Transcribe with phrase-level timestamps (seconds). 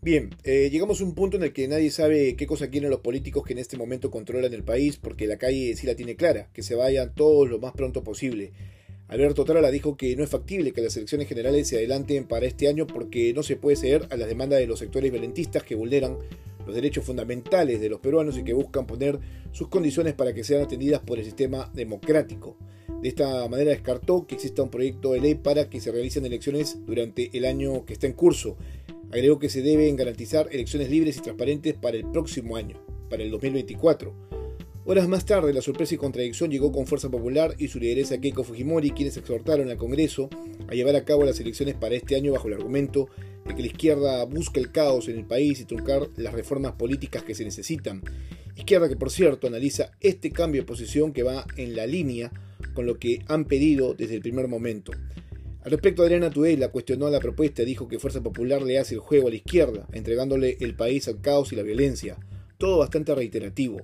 [0.00, 3.00] Bien, eh, llegamos a un punto en el que nadie sabe qué cosa quieren los
[3.00, 6.48] políticos que en este momento controlan el país, porque la calle sí la tiene clara,
[6.52, 8.52] que se vayan todos lo más pronto posible.
[9.08, 12.68] Alberto Trala dijo que no es factible que las elecciones generales se adelanten para este
[12.68, 16.16] año porque no se puede ceder a las demandas de los sectores violentistas que vulneran
[16.68, 19.18] los derechos fundamentales de los peruanos y que buscan poner
[19.50, 22.56] sus condiciones para que sean atendidas por el sistema democrático.
[23.02, 26.78] De esta manera descartó que exista un proyecto de ley para que se realicen elecciones
[26.86, 28.56] durante el año que está en curso
[29.10, 32.76] Agregó que se deben garantizar elecciones libres y transparentes para el próximo año,
[33.08, 34.12] para el 2024.
[34.84, 38.44] Horas más tarde, la sorpresa y contradicción llegó con Fuerza Popular y su lideresa Keiko
[38.44, 40.28] Fujimori, quienes exhortaron al Congreso
[40.68, 43.08] a llevar a cabo las elecciones para este año bajo el argumento
[43.54, 47.34] que la izquierda busca el caos en el país y truncar las reformas políticas que
[47.34, 48.02] se necesitan.
[48.56, 52.32] Izquierda que, por cierto, analiza este cambio de posición que va en la línea
[52.74, 54.92] con lo que han pedido desde el primer momento.
[55.62, 59.00] Al respecto, Adriana Tudela cuestionó la propuesta y dijo que Fuerza Popular le hace el
[59.00, 62.16] juego a la izquierda, entregándole el país al caos y la violencia.
[62.56, 63.82] Todo bastante reiterativo.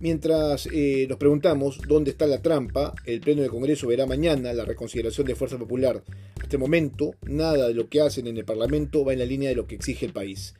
[0.00, 4.64] Mientras eh, nos preguntamos dónde está la trampa, el Pleno del Congreso verá mañana la
[4.64, 6.02] reconsideración de Fuerza Popular.
[6.06, 9.48] Hasta este momento, nada de lo que hacen en el Parlamento va en la línea
[9.48, 10.54] de lo que exige el país.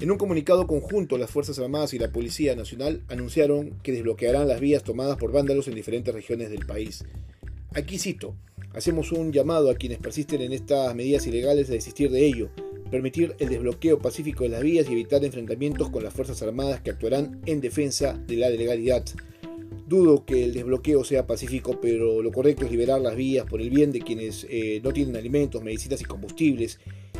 [0.00, 4.60] En un comunicado conjunto, las Fuerzas Armadas y la Policía Nacional anunciaron que desbloquearán las
[4.60, 7.04] vías tomadas por vándalos en diferentes regiones del país.
[7.74, 8.34] Aquí cito,
[8.74, 12.50] Hacemos un llamado a quienes persisten en estas medidas ilegales a desistir de ello,
[12.94, 16.90] permitir el desbloqueo pacífico de las vías y evitar enfrentamientos con las Fuerzas Armadas que
[16.90, 19.04] actuarán en defensa de la legalidad.
[19.88, 23.68] Dudo que el desbloqueo sea pacífico, pero lo correcto es liberar las vías por el
[23.68, 26.78] bien de quienes eh, no tienen alimentos, medicinas y combustibles,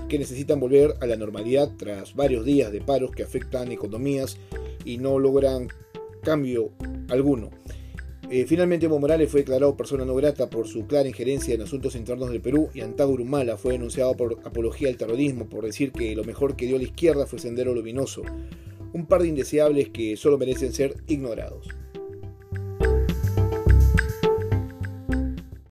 [0.08, 4.38] que necesitan volver a la normalidad tras varios días de paros que afectan economías
[4.84, 5.66] y no logran
[6.22, 6.70] cambio
[7.08, 7.50] alguno.
[8.30, 11.94] Eh, finalmente Evo Morales fue declarado persona no grata por su clara injerencia en asuntos
[11.94, 16.16] internos del Perú y Antauro Humala fue denunciado por apología del terrorismo por decir que
[16.16, 18.22] lo mejor que dio la izquierda fue Sendero Luminoso.
[18.92, 21.68] Un par de indeseables que solo merecen ser ignorados.